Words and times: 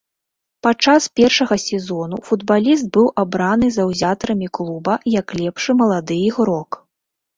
Падчас 0.67 1.03
першага 1.19 1.55
сезону 1.65 2.17
футбаліст 2.29 2.85
быў 2.97 3.07
абраны 3.25 3.67
заўзятарамі 3.77 4.47
клуба 4.59 4.93
як 5.19 5.27
лепшы 5.41 5.71
малады 5.83 6.15
ігрок. 6.31 6.69